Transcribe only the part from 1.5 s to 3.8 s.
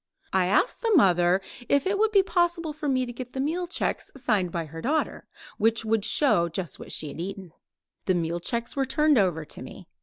if it would be possible for me to get the meal